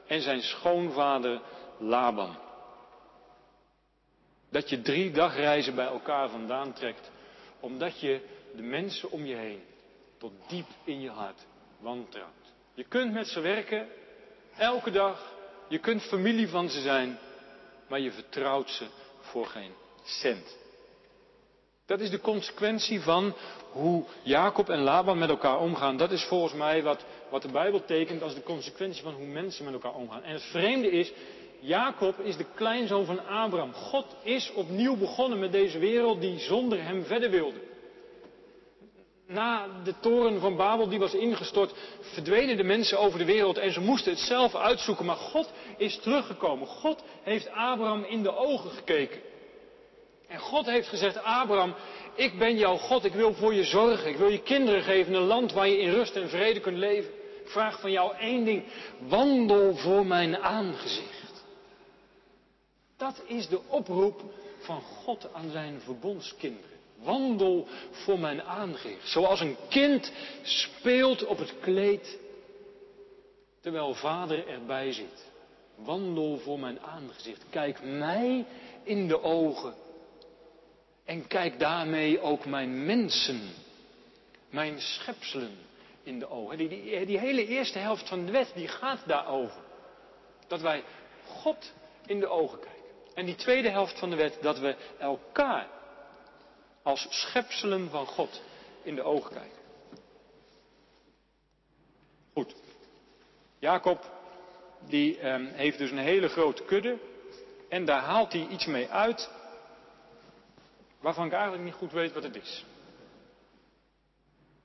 [0.07, 1.41] en zijn schoonvader
[1.77, 2.37] Laban.
[4.49, 7.11] Dat je drie dagreizen bij elkaar vandaan trekt,
[7.59, 8.21] omdat je
[8.55, 9.63] de mensen om je heen
[10.17, 11.45] tot diep in je hart
[11.79, 12.53] wantrouwt.
[12.73, 13.87] Je kunt met ze werken
[14.57, 15.35] Elke dag.
[15.67, 17.19] Je kunt familie van ze zijn,
[17.87, 18.85] maar je vertrouwt ze
[19.19, 19.71] voor geen
[20.03, 20.57] cent.
[21.85, 23.35] Dat is de consequentie van
[23.71, 25.97] hoe Jacob en Laban met elkaar omgaan.
[25.97, 29.65] Dat is volgens mij wat, wat de Bijbel tekent als de consequentie van hoe mensen
[29.65, 30.23] met elkaar omgaan.
[30.23, 31.11] En het vreemde is,
[31.59, 33.73] Jacob is de kleinzoon van Abraham.
[33.73, 37.59] God is opnieuw begonnen met deze wereld die zonder hem verder wilde
[39.27, 43.71] na de toren van Babel die was ingestort, verdwenen de mensen over de wereld en
[43.71, 45.05] ze moesten het zelf uitzoeken.
[45.05, 46.67] Maar God is teruggekomen.
[46.67, 49.21] God heeft Abraham in de ogen gekeken.
[50.27, 51.75] En God heeft gezegd, Abraham,
[52.15, 54.09] ik ben jouw God, ik wil voor je zorgen.
[54.09, 57.11] Ik wil je kinderen geven, een land waar je in rust en vrede kunt leven.
[57.43, 58.63] Ik vraag van jou één ding,
[58.99, 61.45] wandel voor mijn aangezicht.
[62.97, 64.21] Dat is de oproep
[64.59, 66.76] van God aan zijn verbondskinderen.
[67.03, 69.07] Wandel voor mijn aangezicht.
[69.07, 72.19] Zoals een kind speelt op het kleed
[73.61, 75.25] terwijl vader erbij zit.
[75.75, 77.43] Wandel voor mijn aangezicht.
[77.49, 78.45] Kijk mij
[78.83, 79.73] in de ogen.
[81.05, 83.41] En kijk daarmee ook mijn mensen,
[84.49, 85.57] mijn schepselen
[86.03, 86.57] in de ogen.
[86.57, 89.61] Die, die, hele eerste helft van de wet die gaat daarover.
[90.47, 90.83] Dat wij
[91.25, 91.73] God
[92.05, 92.81] in de ogen kijken.
[93.13, 95.76] En die tweede helft van de wet dat we elkaar
[96.87, 98.41] als schepselen van God
[98.83, 99.57] in de ogen kijken.
[102.33, 102.55] Goed.
[103.59, 104.11] Jacob,
[104.85, 106.97] die eh, heeft dus een hele grote kudde.
[107.69, 109.29] En daar haalt hij iets mee uit.
[110.99, 112.65] Waarvan ik eigenlijk niet goed weet wat het is.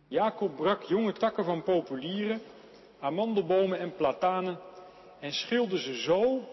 [0.08, 2.42] Jacob brak jonge takken van populieren,
[3.00, 4.60] amandelbomen en platanen.
[5.20, 6.48] En schilde ze zo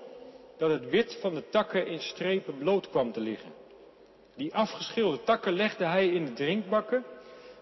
[0.58, 3.60] dat het wit van de takken in strepen bloot kwam te liggen.
[4.40, 7.06] Die afgeschilde takken legde hij in de drinkbakken.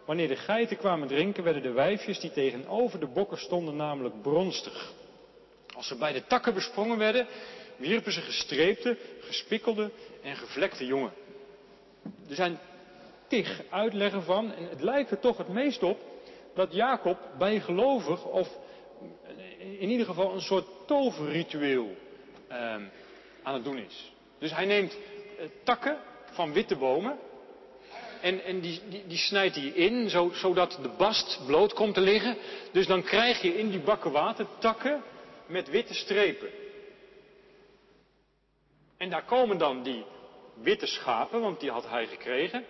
[0.06, 4.92] Wanneer de geiten kwamen drinken, werden de wijfjes die tegenover de bokken stonden namelijk bronstig.
[5.76, 7.28] Als ze bij de takken besprongen werden,
[7.78, 9.92] wierpen ze gestreepte, gespikkelde
[10.24, 11.12] en gevlekte jongen.
[12.30, 12.60] Er zijn
[13.28, 16.00] tig uitleggen van, en het lijkt er toch het meest op,
[16.56, 18.58] dat Jacob bijgelovig of
[19.58, 21.96] in ieder geval een soort toverritueel
[22.48, 22.58] eh,
[23.44, 24.12] aan het doen is.
[24.40, 24.98] Dus hij neemt
[25.38, 25.98] eh, takken
[26.38, 27.20] van witte bomen.
[28.22, 32.02] En, en die, die, die, snijdt hij in, zo, zodat de bast bloot komt te
[32.02, 32.38] liggen.
[32.72, 35.04] Dus dan krijg je in die bakken water takken
[35.46, 36.50] met witte strepen.
[38.98, 40.06] En daar komen dan die
[40.54, 42.66] witte schapen, want die had hij gekregen.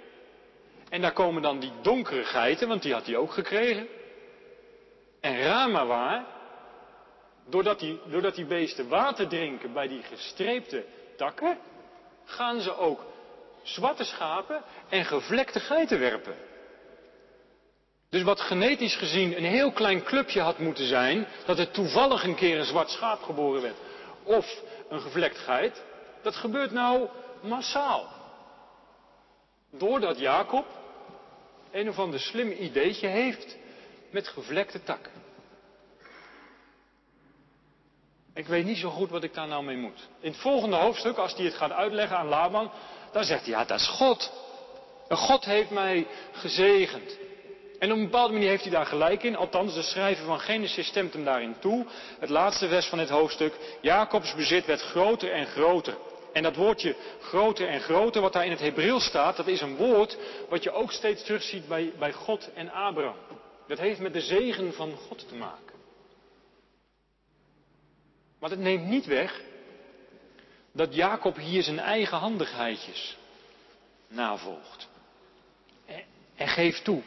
[0.89, 3.87] En daar komen dan die donkere geiten, want die had hij ook gekregen.
[5.19, 6.25] En raar maar waar,
[7.49, 11.57] doordat die, doordat die beesten water drinken bij die gestreepte takken,
[12.25, 13.05] gaan ze ook
[13.67, 16.35] zwarte schapen en gevlekte geiten werpen.
[18.09, 22.35] Dus wat genetisch gezien een heel klein clubje had moeten zijn, dat er toevallig een
[22.35, 23.77] keer een zwart schaap geboren werd,
[24.23, 25.83] of een gevlekt geit,
[26.21, 27.07] dat gebeurt nou
[27.41, 28.07] massaal.
[29.71, 30.65] Doordat Jacob
[31.71, 33.57] een of ander slim ideetje heeft
[34.11, 35.11] met gevlekte takken.
[38.33, 40.07] Ik weet niet zo goed wat ik daar nou mee moet.
[40.19, 42.71] In het volgende hoofdstuk, als hij het gaat uitleggen aan Laban,
[43.17, 44.31] dan zegt hij, ja, dat is God.
[45.07, 47.17] En God heeft mij gezegend.
[47.79, 49.35] En op een bepaalde manier heeft hij daar gelijk in.
[49.35, 51.85] Althans, de schrijver van Genesis stemt hem daarin toe.
[52.19, 53.53] Het laatste vers van dit hoofdstuk.
[53.81, 55.97] Jacobs bezit werd groter en groter.
[56.33, 59.75] En dat woordje groter en groter, wat daar in het Hebreeuws staat, dat is een
[59.75, 60.17] woord
[60.49, 63.15] wat je ook steeds terugziet bij, bij God en Abraham.
[63.67, 65.75] Dat heeft met de zegen van God te maken.
[68.39, 69.41] Maar het neemt niet weg
[70.77, 73.17] dat Jacob hier zijn eigen handigheidjes
[74.07, 74.87] navolgt.
[76.35, 77.01] En geeft toe,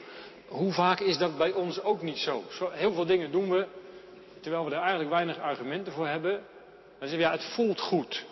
[0.49, 2.45] hoe vaak is dat bij ons ook niet zo?
[2.71, 3.67] Heel veel dingen doen we,
[4.41, 6.33] terwijl we er eigenlijk weinig argumenten voor hebben.
[6.99, 8.25] Dan zeggen we, ja, het voelt goed.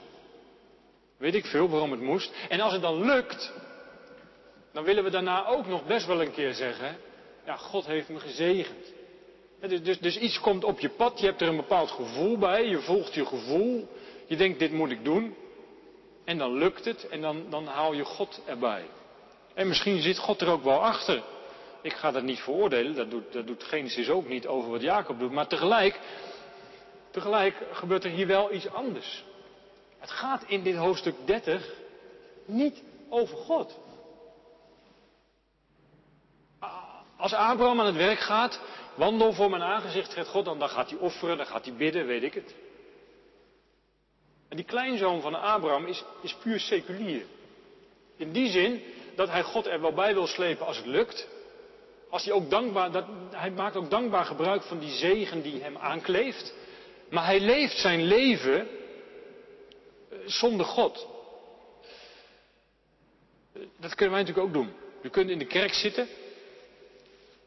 [1.16, 2.32] Weet ik veel waarom het moest.
[2.48, 3.52] En als het dan lukt,
[4.72, 6.96] dan willen we daarna ook nog best wel een keer zeggen,
[7.44, 8.92] ja, God heeft me gezegend.
[9.60, 12.66] Dus, dus, dus iets komt op je pad, je hebt er een bepaald gevoel bij,
[12.66, 13.88] je volgt je gevoel,
[14.28, 15.34] je denkt dit moet ik doen.
[16.24, 18.84] En dan lukt het en dan, dan haal je God erbij.
[19.54, 21.22] En misschien zit God er ook wel achter.
[21.82, 25.18] Ik ga dat niet veroordelen, dat doet, dat doet Genesis ook niet over wat Jacob
[25.18, 25.32] doet.
[25.32, 26.00] Maar tegelijk,
[27.10, 29.24] tegelijk gebeurt er hier wel iets anders.
[29.98, 31.74] Het gaat in dit hoofdstuk 30
[32.44, 33.78] niet over God.
[37.16, 38.60] Als Abraham aan het werk gaat,
[38.94, 42.06] wandel voor mijn aangezicht, zegt God, dan, dan gaat hij offeren, dan gaat hij bidden,
[42.06, 42.54] weet ik het.
[44.48, 47.22] En die kleinzoon van Abraham is, is puur seculier.
[48.16, 48.82] In die zin
[49.14, 51.28] dat hij God er wel bij wil slepen als het lukt.
[52.10, 55.76] Als hij, ook dankbaar, dat, hij maakt ook dankbaar gebruik van die zegen die hem
[55.76, 56.54] aankleeft.
[57.10, 58.68] Maar hij leeft zijn leven
[60.10, 61.06] eh, zonder God.
[63.76, 64.72] Dat kunnen wij natuurlijk ook doen.
[65.02, 66.08] Je kunt in de kerk zitten.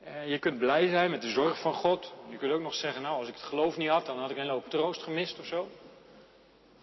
[0.04, 2.14] Eh, je kunt blij zijn met de zorg van God.
[2.30, 4.38] Je kunt ook nog zeggen, nou als ik het geloof niet had, dan had ik
[4.38, 5.68] een hoop troost gemist of zo.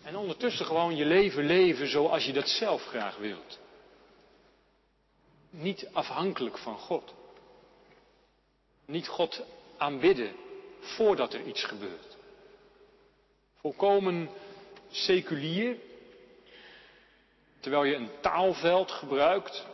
[0.09, 3.59] En ondertussen gewoon je leven leven zoals je dat zelf graag wilt.
[5.51, 7.15] Niet afhankelijk van God.
[8.85, 9.43] Niet God
[9.77, 10.33] aanbidden
[10.81, 12.17] voordat er iets gebeurt.
[13.55, 14.29] Volkomen
[14.91, 15.77] seculier,
[17.61, 19.67] terwijl je een taalveld gebruikt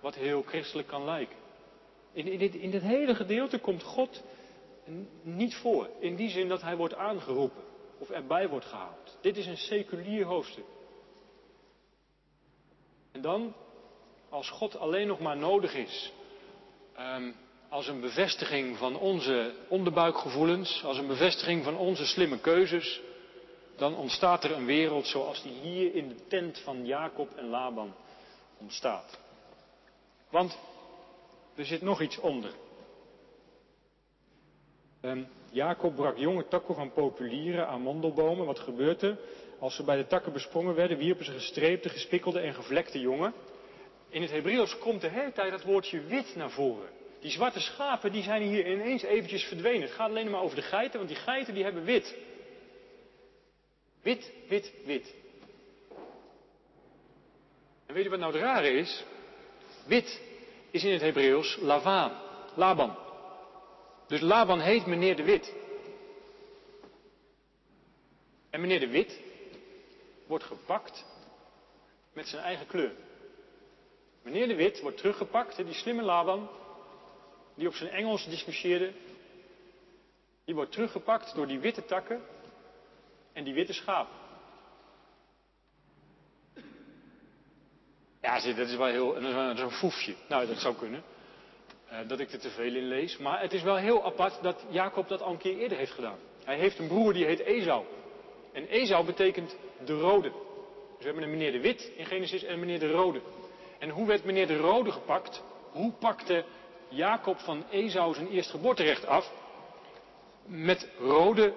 [0.00, 1.36] wat heel christelijk kan lijken.
[2.12, 4.22] In, in, dit, in dit hele gedeelte komt God
[5.22, 7.67] niet voor, in die zin dat hij wordt aangeroepen
[7.98, 9.18] of erbij wordt gehaald.
[9.20, 10.64] Dit is een seculier hoofdstuk.
[13.12, 13.54] En dan,
[14.28, 16.12] als God alleen nog maar nodig is,
[16.98, 17.34] um,
[17.68, 23.00] als een bevestiging van onze onderbuikgevoelens, als een bevestiging van onze slimme keuzes,
[23.76, 27.94] dan ontstaat er een wereld zoals die hier in de tent van Jacob en Laban
[28.58, 29.18] ontstaat.
[30.30, 30.58] Want
[31.54, 32.52] er zit nog iets onder.
[35.02, 38.46] Um, Jacob brak jonge takken van populieren aan mondelbomen.
[38.46, 39.18] Wat gebeurt er?
[39.58, 43.32] Als ze bij de takken besprongen werden, wierpen ze gestreepte, gespikkelde en gevlekte jongen.
[44.08, 46.88] In het Hebreeuws komt de hele tijd dat woordje wit naar voren.
[47.20, 49.82] Die zwarte schapen die zijn hier ineens eventjes verdwenen.
[49.82, 52.16] Het gaat alleen maar over de geiten, want die geiten die hebben wit.
[54.02, 55.14] Wit, wit, wit.
[57.86, 59.04] En weet je wat nou het rare is?
[59.86, 60.20] Wit
[60.70, 62.12] is in het Hebreeuws Lavaan,
[62.54, 63.07] Laban.
[64.08, 65.54] Dus Laban heet meneer de Wit.
[68.50, 69.20] En meneer de Wit
[70.26, 71.04] wordt gepakt
[72.12, 72.92] met zijn eigen kleur.
[74.22, 76.50] Meneer de Wit wordt teruggepakt, die slimme Laban,
[77.54, 78.92] die op zijn Engels discussieerde,
[80.44, 82.22] die wordt teruggepakt door die witte takken
[83.32, 84.16] en die witte schapen.
[88.20, 90.14] Ja, dat is wel heel, dat is een foefje.
[90.28, 91.02] Nou, dat zou kunnen.
[91.92, 93.16] Uh, dat ik er te veel in lees.
[93.16, 96.18] Maar het is wel heel apart dat Jacob dat al een keer eerder heeft gedaan.
[96.44, 97.84] Hij heeft een broer die heet Esau.
[98.52, 100.30] En Esau betekent de rode.
[100.30, 103.20] Dus we hebben een meneer de Wit in Genesis en een meneer de Rode.
[103.78, 105.42] En hoe werd meneer de Rode gepakt?
[105.70, 106.44] Hoe pakte
[106.88, 109.32] Jacob van Esau zijn eerstgeboorterecht af?
[110.46, 111.54] Met rode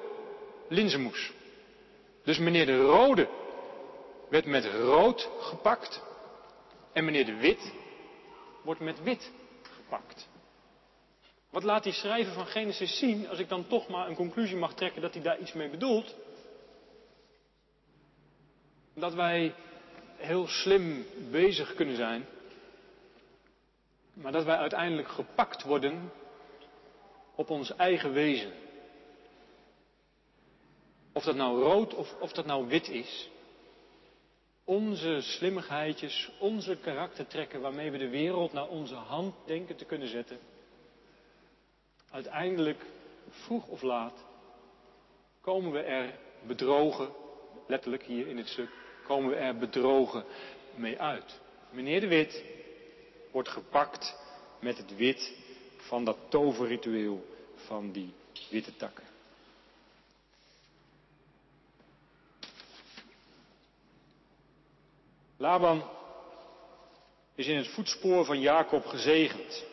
[0.67, 1.31] linzenmoes.
[2.23, 3.27] Dus meneer de Rode
[4.29, 6.01] werd met rood gepakt.
[6.93, 7.73] En meneer de Wit
[8.63, 9.31] wordt met wit
[9.91, 10.29] gepakt.
[11.49, 14.73] Wat laat die schrijver van Genesis zien, als ik dan toch maar een conclusie mag
[14.73, 16.15] trekken dat hij daar iets mee bedoelt?
[18.93, 19.55] Dat wij
[20.17, 22.25] heel slim bezig kunnen zijn,
[24.13, 26.11] maar dat wij uiteindelijk gepakt worden
[27.35, 28.51] op ons eigen wezen.
[31.13, 33.29] Of dat nou rood of of dat nou wit is.
[34.71, 40.39] Onze slimmigheidjes, onze karaktertrekken waarmee we de wereld naar onze hand denken te kunnen zetten.
[42.09, 42.85] Uiteindelijk,
[43.29, 44.13] vroeg of laat,
[45.41, 47.09] komen we er bedrogen,
[47.67, 48.69] letterlijk hier in het stuk,
[49.07, 50.23] komen we er bedrogen
[50.75, 51.39] mee uit.
[51.69, 52.43] Meneer de Wit
[53.31, 54.15] wordt gepakt
[54.59, 55.37] met het wit
[55.77, 58.13] van dat toverritueel van die
[58.49, 59.10] witte takken.
[65.41, 65.83] Laban
[67.35, 69.65] is in het voetspoor van Jacob gezegend.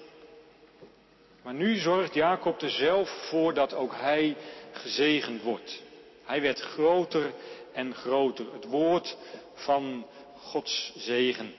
[1.42, 4.37] Maar nu zorgt Jacob er zelf voor dat ook hij
[4.72, 5.83] gezegend wordt.
[6.24, 7.33] Hij werd groter
[7.72, 8.52] en groter.
[8.52, 9.16] Het woord
[9.54, 11.54] van Gods zegen.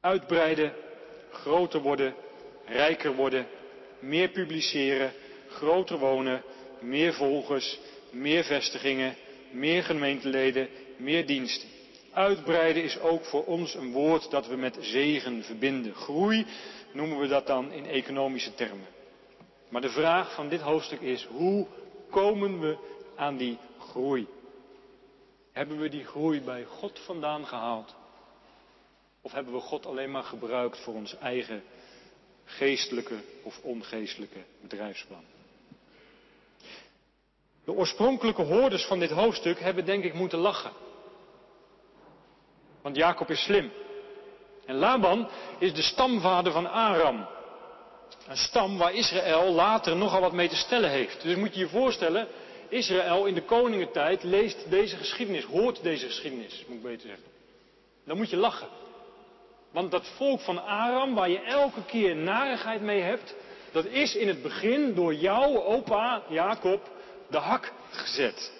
[0.00, 0.74] Uitbreiden,
[1.30, 2.14] groter worden,
[2.66, 3.46] rijker worden,
[3.98, 5.12] meer publiceren,
[5.48, 6.42] groter wonen,
[6.80, 7.78] meer volgers,
[8.10, 9.16] meer vestigingen,
[9.50, 11.75] meer gemeenteleden, meer diensten.
[12.16, 15.94] Uitbreiden is ook voor ons een woord dat we met zegen verbinden.
[15.94, 16.46] Groei
[16.92, 18.86] noemen we dat dan in economische termen.
[19.68, 21.66] Maar de vraag van dit hoofdstuk is, hoe
[22.10, 22.76] komen we
[23.16, 24.26] aan die groei?
[25.52, 27.94] Hebben we die groei bij God vandaan gehaald?
[29.20, 31.62] Of hebben we God alleen maar gebruikt voor ons eigen
[32.44, 35.24] geestelijke of ongeestelijke bedrijfsplan?
[37.64, 40.72] De oorspronkelijke hoorders van dit hoofdstuk hebben denk ik moeten lachen.
[42.86, 43.72] Want Jacob is slim.
[44.66, 47.26] En Laban is de stamvader van Aram.
[48.28, 51.22] Een stam waar Israël later nogal wat mee te stellen heeft.
[51.22, 52.28] Dus moet je je voorstellen,
[52.68, 57.26] Israël in de koningentijd leest deze geschiedenis, hoort deze geschiedenis, moet ik beter zeggen.
[58.04, 58.68] Dan moet je lachen.
[59.72, 63.34] Want dat volk van Aram, waar je elke keer narigheid mee hebt,
[63.72, 66.80] dat is in het begin door jouw opa Jacob
[67.30, 68.52] de hak gezet.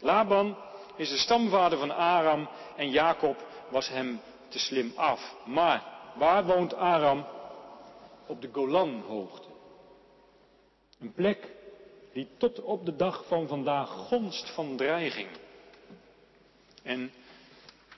[0.00, 0.56] Laban
[0.96, 5.34] is de stamvader van Aram en Jacob was hem te slim af.
[5.44, 5.82] Maar
[6.14, 7.26] waar woont Aram?
[8.26, 9.48] Op de Golanhoogte.
[11.00, 11.48] Een plek
[12.12, 15.28] die tot op de dag van vandaag gonst van dreiging.
[16.82, 17.12] En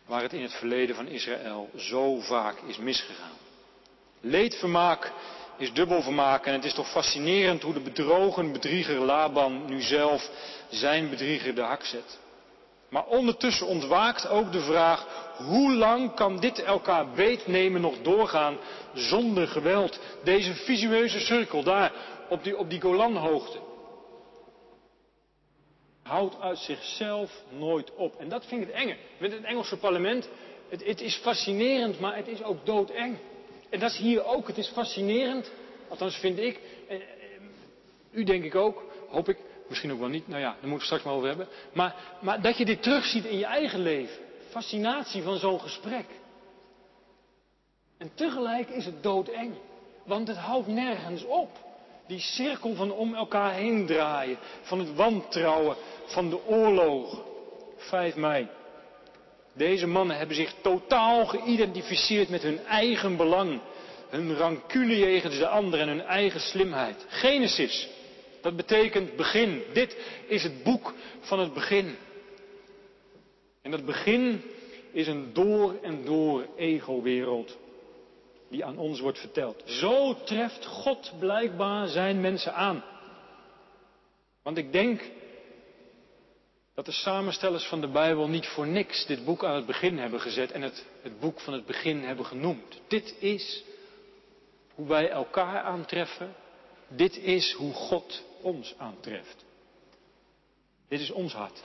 [0.07, 3.37] waar het in het verleden van Israël zo vaak is misgegaan.
[4.21, 5.13] Leedvermaak
[5.57, 10.31] is dubbel vermaak en het is toch fascinerend hoe de bedrogen bedrieger Laban nu zelf
[10.71, 12.19] zijn bedrieger de hak zet.
[12.89, 18.59] Maar ondertussen ontwaakt ook de vraag, hoe lang kan dit elkaar beetnemen nog doorgaan
[18.95, 20.01] zonder geweld?
[20.25, 21.93] Deze visueuze cirkel daar
[22.29, 23.59] op die, op die Golanhoogte.
[26.03, 28.17] Houdt uit zichzelf nooit op.
[28.21, 28.97] En dat vind ik het enge.
[29.19, 30.29] Met het Engelse parlement,
[30.69, 33.19] het, het is fascinerend, maar het is ook doodeng.
[33.71, 34.47] En dat is hier ook.
[34.47, 35.51] Het is fascinerend,
[35.89, 37.03] althans vind ik, en,
[38.11, 40.29] u denk ik ook, hoop ik, Misschien ook wel niet.
[40.29, 41.49] Nou ja, daar moet ik straks maar over hebben.
[41.73, 44.17] Maar, maar dat je dit terugziet in je eigen leven.
[44.49, 46.07] Fascinatie van zo'n gesprek.
[47.99, 49.55] En tegelijk is het doodeng.
[50.05, 51.51] Want het houdt nergens op.
[52.07, 54.39] Die cirkel van om elkaar heen draaien.
[54.63, 55.77] Van het wantrouwen.
[56.07, 57.23] Van de oorlog.
[57.77, 58.49] 5 mei.
[59.53, 63.61] Deze mannen hebben zich totaal geïdentificeerd met hun eigen belang.
[64.09, 67.07] Hun rancune jegens de ander en hun eigen slimheid.
[67.09, 67.89] Genesis
[68.41, 69.63] dat betekent begin.
[69.73, 69.97] Dit
[70.27, 71.97] is het boek van het begin.
[73.63, 74.43] En dat begin
[74.93, 77.57] is een door en door ego-wereld
[78.49, 79.63] die aan ons wordt verteld.
[79.65, 82.85] Zo treft God blijkbaar zijn mensen aan.
[84.43, 85.03] Want ik denk
[86.75, 90.21] dat de samenstellers van de Bijbel niet voor niks dit boek aan het begin hebben
[90.21, 92.81] gezet en het, het boek van het begin hebben genoemd.
[92.89, 93.65] Dit is
[94.75, 96.35] hoe wij elkaar aantreffen.
[96.89, 99.45] Dit is hoe God ons aantreft.
[100.89, 101.63] Dit is ons hart.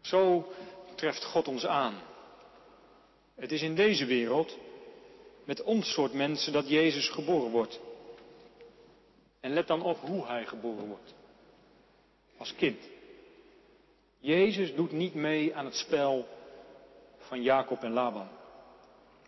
[0.00, 0.52] Zo
[0.94, 1.94] treft God ons aan.
[3.34, 4.58] Het is in deze wereld,
[5.44, 7.80] met ons soort mensen, dat Jezus geboren wordt.
[9.40, 11.14] En let dan op hoe hij geboren wordt.
[12.36, 12.78] Als kind.
[14.18, 16.28] Jezus doet niet mee aan het spel
[17.18, 18.28] van Jacob en Laban.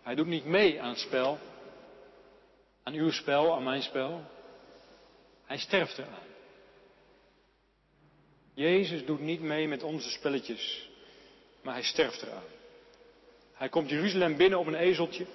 [0.03, 1.39] Hij doet niet mee aan het spel,
[2.87, 4.21] aan uw spel, aan mijn spel.
[5.45, 6.27] Hij sterft eraan.
[8.55, 10.91] Jezus doet niet mee met onze spelletjes,
[11.63, 12.45] maar hij sterft eraan.
[13.53, 15.27] Hij komt Jeruzalem binnen op een ezeltje.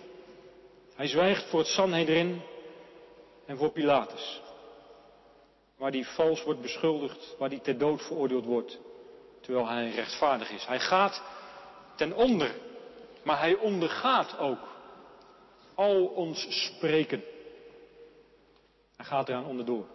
[0.96, 2.42] Hij zwijgt voor het Sanhedrin
[3.46, 4.42] en voor Pilatus.
[5.78, 8.80] Waar hij vals wordt beschuldigd, waar hij ter dood veroordeeld wordt,
[9.42, 10.66] terwijl hij rechtvaardig is.
[10.66, 11.24] Hij gaat
[11.96, 12.56] ten onder.
[13.24, 14.70] Maar hij ondergaat ook
[15.76, 17.24] al ons spreken.
[19.02, 19.86] Hij gaat eraan onderdoor.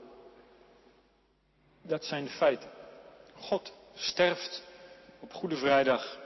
[1.82, 2.70] Dat zijn de feiten.
[3.34, 4.62] God sterft
[5.20, 6.18] op Goede Vrijdag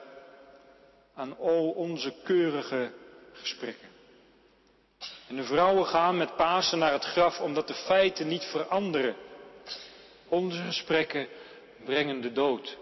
[1.15, 2.93] aan al onze keurige
[3.33, 3.89] gesprekken.
[5.29, 9.17] En de vrouwen gaan met Pasen naar het graf omdat de feiten niet veranderen.
[10.29, 11.29] Onze gesprekken
[11.85, 12.79] brengen de dood.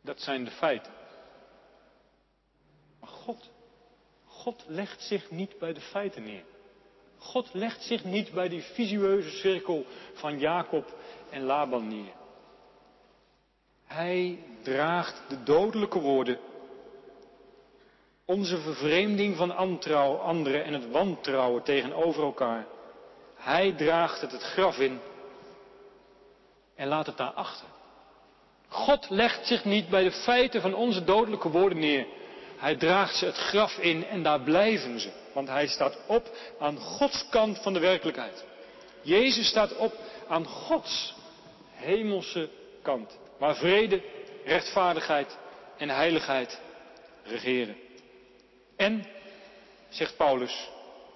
[0.00, 0.92] Dat zijn de feiten.
[3.00, 3.50] Maar God,
[4.24, 6.44] God legt zich niet bij de feiten neer.
[7.18, 10.94] God legt zich niet bij die visueuze cirkel van Jacob
[11.30, 12.12] en Laban neer.
[13.86, 16.38] Hij draagt de dodelijke woorden,
[18.24, 19.56] onze vervreemding van
[20.20, 22.66] anderen en het wantrouwen tegenover elkaar.
[23.34, 25.00] Hij draagt het het graf in
[26.74, 27.66] en laat het daar achter.
[28.68, 32.06] God legt zich niet bij de feiten van onze dodelijke woorden neer.
[32.56, 35.10] Hij draagt ze het graf in en daar blijven ze.
[35.38, 38.44] Want hij staat op aan Gods kant van de werkelijkheid.
[39.02, 39.94] Jezus staat op
[40.28, 41.14] aan Gods
[41.70, 42.48] hemelse
[42.82, 43.18] kant.
[43.38, 44.02] Waar vrede,
[44.44, 45.38] rechtvaardigheid
[45.76, 46.60] en heiligheid
[47.22, 47.76] regeren.
[48.76, 49.06] En,
[49.88, 50.68] zegt Paulus,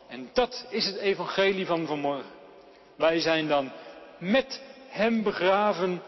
[0.09, 2.33] en dat is het evangelie van vanmorgen.
[2.97, 3.73] Wij zijn dan
[4.19, 6.03] met hem begraven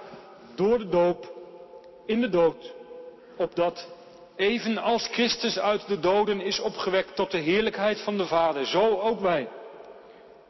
[0.55, 1.33] door de doop
[2.07, 2.73] in de dood,
[3.37, 3.89] opdat
[4.37, 9.21] evenals Christus uit de doden is opgewekt tot de heerlijkheid van de Vader, zo ook
[9.21, 9.49] wij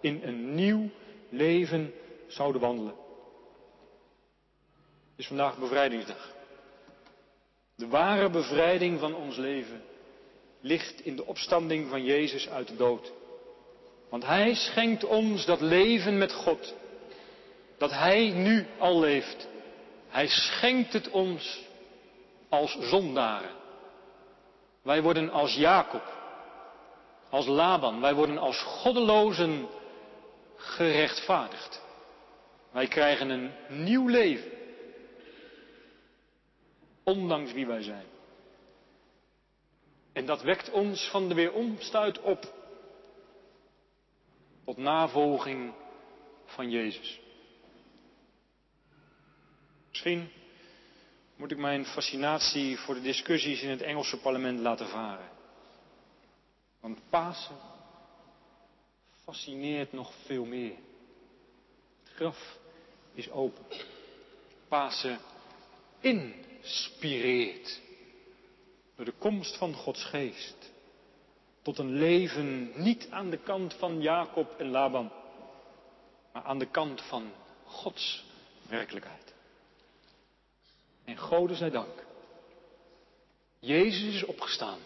[0.01, 0.91] in een nieuw
[1.29, 1.95] leven
[2.27, 2.95] zouden wandelen.
[5.11, 6.33] Het is vandaag bevrijdingsdag.
[7.77, 9.83] De ware bevrijding van ons leven
[10.61, 13.13] ligt in de opstanding van Jezus uit de dood.
[14.09, 16.75] Want Hij schenkt ons dat leven met God,
[17.79, 19.49] dat Hij nu al leeft.
[20.09, 21.63] Hij schenkt het ons
[22.49, 23.51] als zondaren.
[24.85, 26.13] Wij worden als Jacob,
[27.29, 29.69] als Laban, wij worden als goddelozen
[30.57, 31.83] gerechtvaardigd.
[32.71, 34.51] Wij krijgen een nieuw leven,
[37.03, 38.07] ondanks wie wij zijn.
[40.13, 42.53] En dat wekt ons van de weeromstuit op
[44.65, 45.75] tot navolging
[46.45, 47.21] van Jezus.
[49.89, 50.31] Misschien
[51.37, 55.29] moet ik mijn fascinatie voor de discussies in het Engelse parlement laten varen.
[56.81, 57.57] Want Pasen
[59.25, 60.77] fascineert nog veel meer.
[62.05, 62.59] Het graf
[63.15, 63.65] is open.
[64.69, 65.19] Pasen
[66.01, 67.81] inspireert
[68.97, 70.73] door de komst van Gods geest
[71.63, 75.13] tot een leven niet aan de kant van Jacob en Laban,
[76.33, 77.33] maar aan de kant van
[77.65, 78.25] Gods
[78.69, 79.24] werkelijkheid.
[81.05, 82.05] En Gode zij dank.
[83.59, 84.79] Jezus is opgestaan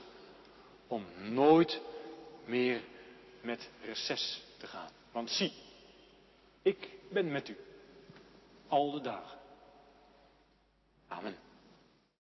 [0.87, 1.81] om nooit
[2.45, 2.81] meer
[3.41, 4.91] met reces te gaan.
[5.13, 5.53] Want zie,
[6.63, 7.57] ik ben met u
[8.69, 9.39] al de dagen.
[11.09, 11.48] Amen.